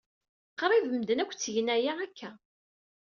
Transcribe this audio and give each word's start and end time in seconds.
Qrib 0.59 0.85
medden 0.93 1.21
akk 1.23 1.33
ttgen 1.33 1.67
aya 1.75 1.93
akka. 2.05 2.31